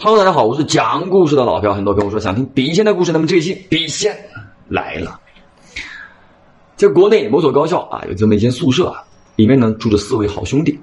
[0.00, 1.74] 哈喽大家好，我是讲故事的老朴。
[1.74, 4.16] 很多朋友说想听笔仙的故事，那么这一期笔仙
[4.68, 5.18] 来了。
[6.76, 9.02] 在国内某所高校啊，有这么一间宿舍啊，
[9.34, 10.78] 里面呢住着四位好兄弟。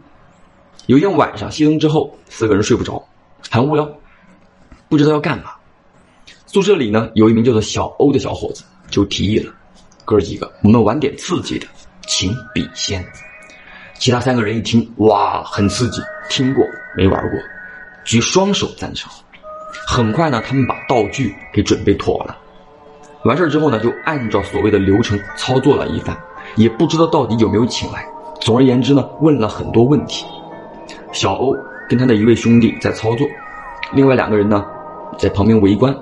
[0.87, 3.01] 有一天晚上熄灯之后，四个人睡不着，
[3.49, 3.89] 很无聊，
[4.89, 5.51] 不知道要干嘛。
[6.45, 9.49] 宿舍里呢有一名叫做小欧的小伙子，就提议了
[10.03, 11.65] ：“哥几个，我们玩点刺激的，
[12.05, 13.01] 请笔仙。”
[13.97, 16.65] 其他三个人一听，哇，很刺激，听过
[16.97, 17.39] 没玩过。
[18.05, 19.11] 举双手赞成。
[19.87, 22.37] 很快呢，他们把道具给准备妥了。
[23.23, 26.15] 完事儿之后呢，就按照所谓的流程操作了一番，
[26.55, 28.07] 也不知道到底有没有请来。
[28.39, 30.25] 总而言之呢，问了很多问题。
[31.11, 31.55] 小欧
[31.89, 33.27] 跟他的一位兄弟在操作，
[33.93, 34.65] 另外两个人呢
[35.17, 35.95] 在旁边围观。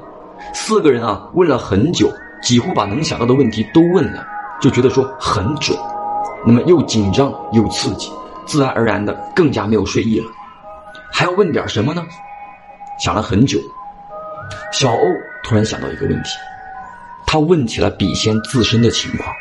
[0.54, 2.12] 四个人啊问了很久，
[2.42, 4.26] 几乎把能想到的问题都问了，
[4.60, 5.78] 就觉得说很准。
[6.46, 8.12] 那么又紧张又刺激，
[8.46, 10.26] 自然而然的更加没有睡意了。
[11.14, 12.04] 还要问点什么呢？
[13.00, 13.60] 想了很久，
[14.72, 15.00] 小欧
[15.44, 16.32] 突然想到一个问题，
[17.28, 19.32] 他问起了笔仙自身的情况。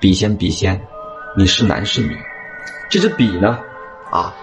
[0.00, 0.80] 笔仙，笔仙，
[1.36, 2.16] 你是男是女？
[2.90, 3.58] 这支笔呢，
[4.10, 4.34] 啊，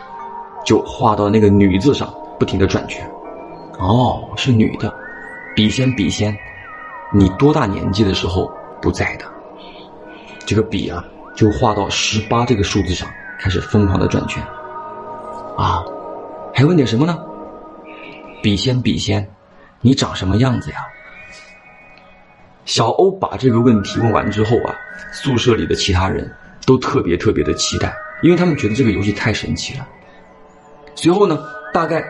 [0.64, 3.04] 就画到那个女字上，不停的转圈。
[3.80, 4.94] 哦，是女的。
[5.56, 6.36] 笔仙，笔仙，
[7.12, 8.52] 你多大年纪的时候
[8.82, 9.26] 不在的？
[10.46, 11.04] 这个笔啊，
[11.36, 14.44] 就画到十八这个数字上，开始疯狂的转圈。
[15.62, 15.86] 啊，
[16.56, 17.20] 还问点什么呢？
[18.42, 19.30] 笔仙，笔仙，
[19.80, 20.78] 你长什么样子呀？
[22.66, 24.74] 小欧把这个问题问完之后啊，
[25.14, 26.34] 宿舍里的其他人
[26.66, 29.88] 都特别特别的期待，因为他们觉得这个游戏太神奇了。
[30.96, 31.38] 随后呢，
[31.72, 32.04] 大概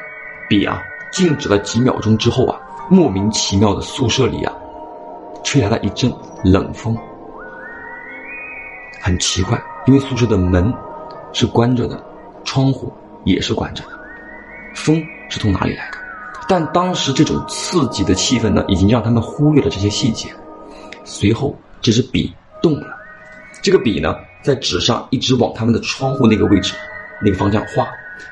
[0.47, 2.57] 笔啊静止了几秒钟之后啊，
[2.89, 4.53] 莫名其妙的宿舍里啊，
[5.43, 6.09] 吹来了一阵
[6.45, 6.97] 冷风，
[9.01, 10.73] 很奇怪，因为宿舍的门
[11.33, 12.01] 是关着的，
[12.45, 12.93] 窗户。
[13.23, 13.89] 也是关着的，
[14.75, 15.97] 风是从哪里来的？
[16.47, 20.27] 但当时这种刺激的气氛呢，已经让他们忽略了这些细节。
[21.03, 22.87] 随后，这支笔动了，
[23.61, 26.73] 这个笔呢，在纸上一直往他们的窗户那个位置、
[27.21, 27.87] 那个方向画，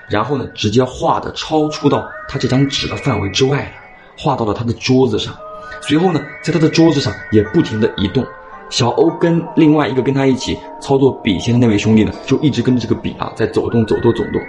[0.10, 3.72] 然后呢，直接画的超出到他这张纸的范围之外了，
[4.18, 5.34] 画到了他的桌子上。
[5.82, 8.26] 随后呢，在他的桌子上也不停的移动。
[8.70, 14.42] 小欧跟另外一个跟他一起操作笔仙的那位兄弟呢，就一直跟着这个笔啊在走动、走动、走动。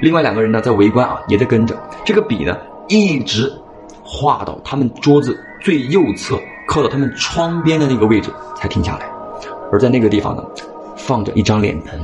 [0.00, 1.74] 另外两个人呢在围观啊，也在跟着。
[2.04, 2.56] 这个笔呢
[2.88, 3.50] 一直
[4.02, 9.10] 画到他们桌子最右侧，靠到他们窗边的那个位置才停下来。
[9.72, 10.44] 而在那个地方呢，
[10.94, 11.98] 放着一张脸盆，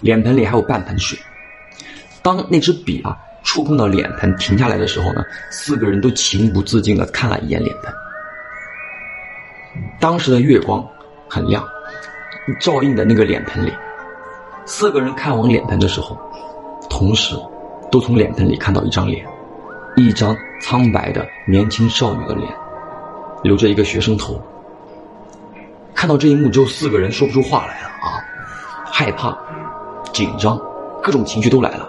[0.00, 1.16] 脸盆里还有半盆水。
[2.22, 7.94] 当那支笔啊触碰到脸盆停下来的时候呢，四个人都情不自禁的看了一眼脸盆。
[10.02, 10.84] 当时的月光
[11.28, 11.64] 很亮，
[12.58, 13.72] 照映在那个脸盆里。
[14.64, 16.18] 四个人看往脸盆的时候，
[16.90, 17.36] 同时
[17.88, 19.24] 都从脸盆里看到一张脸，
[19.94, 22.52] 一张苍白的年轻少女的脸，
[23.44, 24.42] 留着一个学生头。
[25.94, 28.18] 看到这一幕之后，四个人说不出话来了啊，
[28.84, 29.38] 害怕、
[30.12, 30.60] 紧张，
[31.00, 31.88] 各种情绪都来了。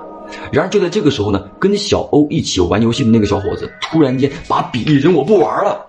[0.51, 5.83] 然而就在这个时候呢，跟小欧一起玩游戏的那个小伙子突然间把笔一扔，我不玩了，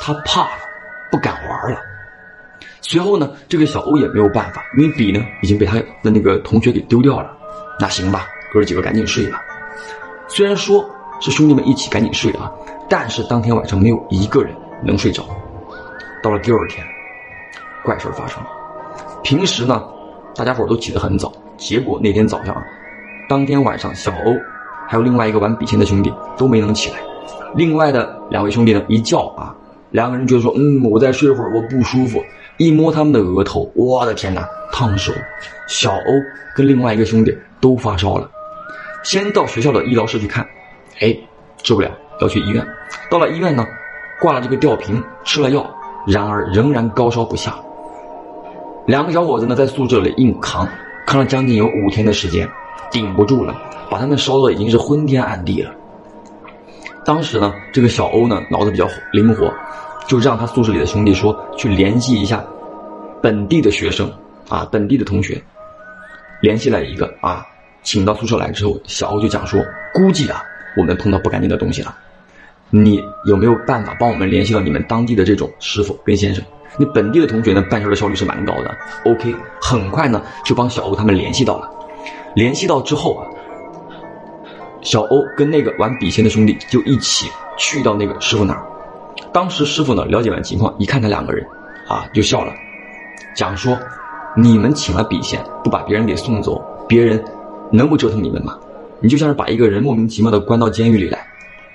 [0.00, 0.48] 他怕。
[1.10, 1.78] 不敢玩了。
[2.80, 7.30] 随后呢，这个小欧也没有办法，因为笔呢已经被他的那个同学给丢掉了。
[7.80, 9.40] 那行吧，哥几个赶紧睡吧。
[10.28, 10.84] 虽然说
[11.20, 12.52] 是兄弟们一起赶紧睡啊，
[12.88, 14.54] 但是当天晚上没有一个人
[14.84, 15.24] 能睡着。
[16.22, 16.86] 到了第二天，
[17.82, 18.48] 怪事发生了。
[19.22, 19.82] 平时呢，
[20.34, 22.54] 大家伙都起得很早，结果那天早上，
[23.28, 24.36] 当天晚上小欧
[24.86, 26.98] 还有另外一个玩笔仙的兄弟都没能起来。
[27.54, 29.54] 另外的两位兄弟呢，一觉啊。
[29.94, 32.20] 两个人就说：“嗯，我再睡会儿，我不舒服。”
[32.58, 35.12] 一摸他们的额头，我的天哪，烫手！
[35.68, 36.02] 小欧
[36.56, 38.28] 跟另外一个兄弟都发烧了，
[39.04, 40.44] 先到学校的医疗室去看，
[40.98, 41.16] 哎，
[41.62, 41.88] 治不了，
[42.20, 42.66] 要去医院。
[43.08, 43.64] 到了医院呢，
[44.20, 45.64] 挂了这个吊瓶，吃了药，
[46.08, 47.54] 然而仍然高烧不下。
[48.86, 50.68] 两个小伙子呢，在宿舍里硬扛，
[51.06, 52.48] 扛了将近有五天的时间，
[52.90, 53.56] 顶不住了，
[53.88, 55.70] 把他们烧的已经是昏天暗地了。
[57.04, 59.52] 当时呢，这个小欧呢，脑子比较灵活。
[60.06, 62.44] 就让他宿舍里的兄弟说去联系一下
[63.22, 64.10] 本地的学生
[64.48, 65.42] 啊，本地的同学，
[66.42, 67.46] 联系了一个啊，
[67.82, 69.60] 请到宿舍来之后，小欧就讲说，
[69.94, 70.42] 估计啊，
[70.76, 71.96] 我们碰到不干净的东西了，
[72.68, 76.44] 你有没有办法帮我们联系到你们当地的这种师傅跟先生？
[76.76, 78.76] 你本地的同学呢，办事的效率是蛮高的。
[79.04, 81.70] OK，很快呢就帮小欧他们联系到了，
[82.34, 83.24] 联系到之后啊，
[84.82, 88.66] 小欧跟那个玩笔仙的兄弟就一起去到那个师傅那儿。
[89.34, 91.44] 当时师傅呢了解完情况，一看他两个人，
[91.88, 92.52] 啊，就笑了，
[93.34, 93.76] 讲说
[94.38, 97.20] ：“你们请了笔仙，不把别人给送走，别人
[97.72, 98.56] 能不折腾你们吗？
[99.00, 101.18] 你就像是把一个人莫名其妙的关到监狱里来，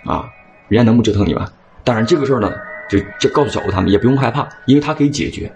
[0.06, 0.30] 啊，
[0.70, 1.48] 人家能不折腾你吗？
[1.84, 2.50] 当然这个事儿呢，
[2.90, 5.52] 就就告诉小欧他们也不用害怕，因为他可以解决，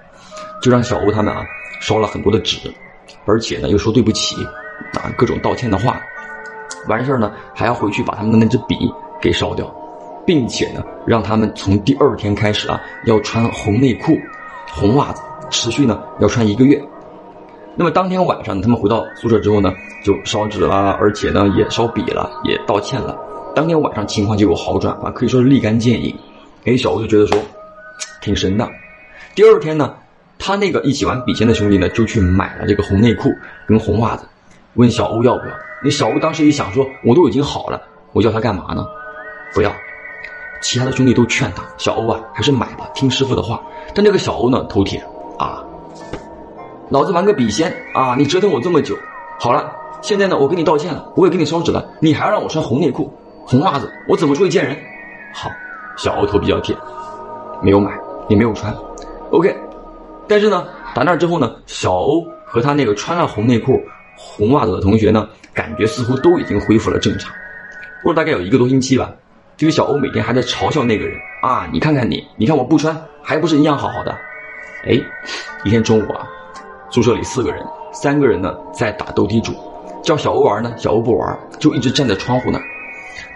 [0.62, 1.46] 就让小欧他们啊
[1.80, 2.70] 烧了很多的纸，
[3.26, 4.44] 而且呢又说对不起，
[4.96, 6.02] 啊各种道歉的话，
[6.90, 8.76] 完事儿呢还要回去把他们的那支笔
[9.22, 9.74] 给烧掉，
[10.26, 14.18] 并且呢让他们从第二天开始啊要穿红内裤、
[14.72, 16.82] 红袜子，持续呢要穿一个月。
[17.76, 19.74] 那么当天晚上，他们回到宿舍之后呢，
[20.04, 23.18] 就烧纸啦，而且呢也烧笔了，也道歉了。
[23.56, 26.16] 当天晚上情况就有好转啊，可以说是立竿见影。
[26.66, 27.38] 哎，小欧就觉得说
[28.22, 28.70] 挺神的。
[29.34, 29.96] 第二天呢，
[30.38, 33.30] 他那个一起玩笔仙的兄弟呢，就去买了这个红内裤
[33.68, 34.26] 跟红袜子，
[34.76, 35.54] 问小欧要不要。
[35.84, 37.82] 那小欧当时一想说，我都已经好了，
[38.14, 38.86] 我要他干嘛呢？
[39.54, 39.72] 不要。
[40.64, 43.62] 其他的兄弟都劝他，小欧啊，还是买吧，听师傅的话。
[43.94, 45.06] 但这个小欧呢，头铁
[45.38, 45.64] 啊。
[46.90, 48.16] 老子玩个笔仙啊！
[48.16, 48.96] 你折腾我这么久，
[49.40, 49.72] 好了，
[50.02, 53.12] 现在呢，我给你道歉了，我也给你烧纸了，你还要让我穿红内裤、
[53.46, 54.78] 红袜子，我怎么出去见人？
[55.34, 55.50] 好，
[55.98, 56.76] 小欧头比较铁，
[57.62, 57.92] 没有买，
[58.28, 58.74] 也没有穿。
[59.32, 59.56] OK，
[60.28, 63.82] 但是呢，打那之后呢，小欧和他那个穿了红内裤、
[64.16, 67.34] 红袜子的同学呢，感觉似乎都已经恢复了正常。
[68.04, 69.12] 过了大概有一个多星期吧，
[69.56, 71.68] 这个小欧每天还在嘲笑那个人啊！
[71.72, 74.12] 你看看你，你看我不穿，还不是一样好好的？
[74.88, 75.00] 哎，
[75.64, 76.28] 一天中午啊。
[76.90, 79.54] 宿舍里四个人，三个人呢在打斗地主，
[80.04, 82.64] 叫小欧玩呢，小欧不玩，就一直站在窗户那儿。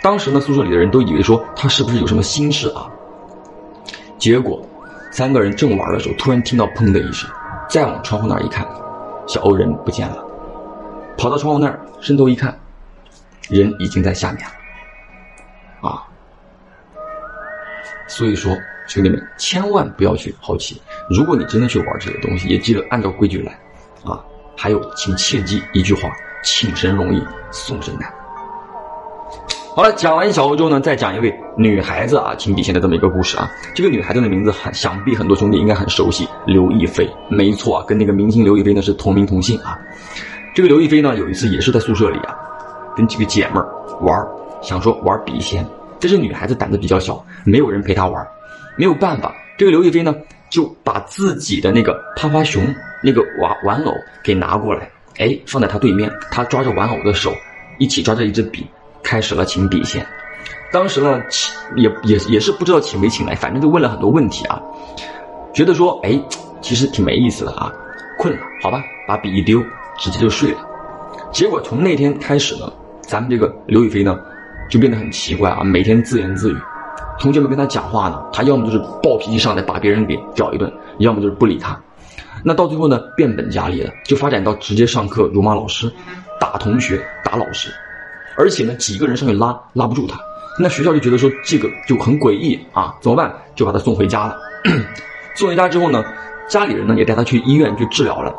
[0.02, 2.90] 当时呢，宿舍里的人都以为说他是不是有什么心事啊？
[4.18, 4.62] 结果，
[5.12, 7.30] 三个人正玩的时候，突然听到砰的一声，
[7.69, 8.68] 再往窗户那儿一看，
[9.28, 10.24] 小欧人不见了。
[11.18, 12.56] 跑到窗户那儿，伸头一看，
[13.50, 14.54] 人已经在下面了。
[18.07, 18.56] 所以说。
[18.88, 20.81] 兄弟们，千万不要去好奇。
[21.09, 23.51] 如果你真的去玩这些东西，也记得按照规矩来，
[24.06, 24.24] 啊！
[24.56, 26.09] 还有，请切记一句话：
[26.42, 27.21] 请神容易
[27.51, 28.09] 送神难。
[29.75, 33.51] 好了，讲完小欧之后呢，再讲一位女孩子啊，请笔仙的这么一个故事啊。
[33.75, 37.06] 这个女孩子的名字很，想必很多兄弟应该很熟悉，刘亦菲。
[37.30, 39.77] 没错啊，跟那个明星刘亦菲呢是同名同姓啊。
[40.56, 42.33] 这个刘亦菲呢，有一次也是在宿舍里啊，
[42.95, 43.68] 跟几个姐妹儿
[44.00, 44.25] 玩，
[44.62, 45.68] 想说玩笔仙。
[46.00, 48.26] 这是女孩子胆子比较小，没有人陪她玩。
[48.76, 50.16] 没有办法，这个刘亦菲呢
[50.50, 52.64] 就把自己的那个趴趴熊
[53.04, 57.34] 那个玩玩偶给拿过来，哎，放在她对面，她抓着玩偶的手，
[57.80, 58.68] 一起抓着一支笔，
[59.02, 60.06] 开始了请笔仙。
[60.72, 64.62] 当时呢，请也也也是不知道请没请来，反正就问了很多问题啊，
[65.54, 66.20] 觉得说，哎，
[66.62, 67.74] 其实挺没意思的啊，
[68.20, 69.60] 困了，好吧，把笔一丢，
[69.98, 70.60] 直接就睡了。
[71.32, 72.72] 结果从那天开始呢，
[73.02, 74.20] 咱们这个刘亦菲呢，
[74.69, 76.58] 就变得很奇怪啊，每天自言自语。
[77.19, 81.80] 同学们跟他讲话呢，他要么就是暴脾气上来把别人给屌一顿，要么就是不理他。
[82.44, 85.92] 那到最后呢，变本加厉了，就发展到直接上课辱骂老师，
[86.40, 87.72] 打同学、打老师，
[88.38, 90.18] 而且呢，几个人上去拉拉不住他。
[90.60, 93.34] 那学校就觉得说这个就很诡异啊，怎么办？
[93.56, 94.38] 就把他送回家了。
[95.36, 96.04] 送回家之后呢，
[96.48, 98.34] 家里人呢也带他去医院去治疗了，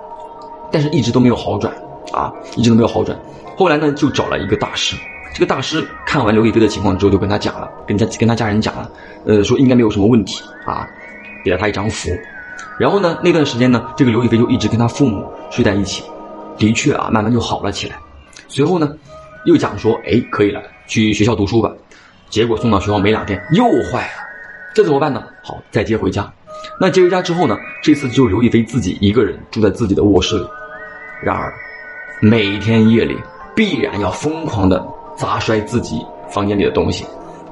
[0.71, 1.73] 但是一直都没有好转
[2.13, 3.19] 啊，一直都没有好转。
[3.57, 4.97] 后来呢，就找了一个大师。
[5.35, 8.91] 这个大师看完刘亦菲的情况之后，就跟他讲了，跟他跟他家人讲了，
[9.25, 10.89] 呃，说应该没有什么问题啊，
[11.45, 12.11] 给了他一张符。
[12.79, 16.03] 然后呢，那段时间呢，这个刘亦菲就一直跟他父母睡在一起，
[16.57, 17.97] 的确啊，慢慢就好了起来。
[18.49, 18.97] 随后呢，
[19.45, 21.73] 又讲说，哎，可以了，去学校读书吧。
[22.29, 24.13] 结果送到学校没两天又坏了，
[24.75, 25.25] 这怎么办呢？
[25.43, 26.31] 好，再接回家。
[26.81, 30.47] 那接回家之后呢，这次就刘亦菲自己一个人住在自己的卧室里。
[31.23, 31.53] 然而，
[32.21, 33.17] 每天夜里
[33.55, 34.85] 必然要疯狂的。
[35.19, 37.05] 砸摔自己房间里的东西，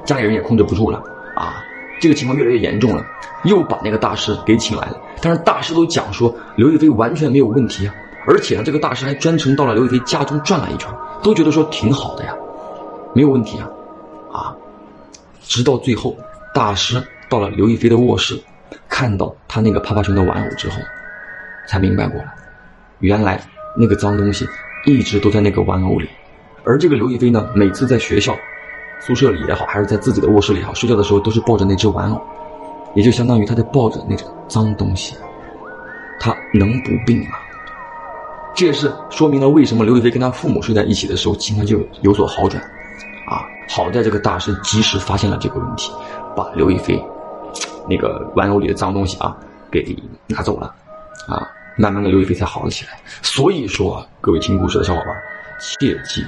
[0.04, 1.02] 家里人也控制不住了
[1.34, 1.62] 啊！
[2.00, 3.04] 这个情况越来越严重了，
[3.44, 5.00] 又把那个大师给请来了。
[5.20, 7.94] 但是大师都讲说刘亦菲完全没有问题啊，
[8.26, 10.88] 而且呢，这个大师还专程到了刘亦菲家中转了一圈，
[11.22, 12.32] 都觉得说挺好的呀，
[13.14, 13.68] 没有问题啊，
[14.32, 14.56] 啊！
[15.42, 16.16] 直到最后，
[16.54, 18.40] 大师到了刘亦菲的卧室，
[18.88, 20.76] 看到他那个趴趴熊的玩偶之后，
[21.66, 22.28] 才明白过来，
[23.00, 23.40] 原来
[23.76, 24.46] 那个脏东西
[24.84, 26.08] 一直都在那个玩偶里。
[26.66, 28.36] 而这个刘亦菲呢，每次在学校、
[29.00, 32.20] 宿舍里也好，还是在自己的卧室里也好，睡觉的时候都是抱着那只玩偶，
[32.94, 35.16] 也就相当于她在抱着那个脏东西。
[36.18, 37.38] 她能不病吗？
[38.52, 42.60] 这也是说明了为什么刘亦菲跟她父母睡在一起的时候情况就有所好转。
[43.28, 45.92] 啊，好在这个大师及时发现了这个问题，
[46.34, 47.00] 把刘亦菲
[47.88, 49.36] 那个玩偶里的脏东西啊
[49.70, 49.96] 给
[50.26, 50.74] 拿走了。
[51.28, 51.46] 啊，
[51.76, 52.98] 慢慢的刘亦菲才好了起来。
[53.22, 55.14] 所以说，各位听故事的小伙伴，
[55.60, 56.24] 切记。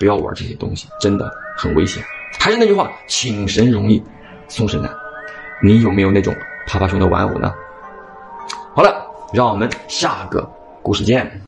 [0.00, 2.02] 不要玩这些东西，真的很危险。
[2.40, 4.02] 还是那句话，请神容易
[4.48, 4.90] 送神难。
[5.62, 6.34] 你有没有那种
[6.66, 7.52] 啪啪熊的玩偶呢？
[8.74, 10.50] 好了，让我们下个
[10.82, 11.42] 故事见。